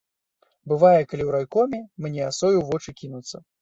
Бывае, 0.71 0.95
калі 1.09 1.23
ў 1.27 1.29
райкоме 1.37 1.79
мне 2.03 2.21
асою 2.33 2.55
ў 2.57 2.65
вочы 2.75 3.01
кінуцца. 3.05 3.49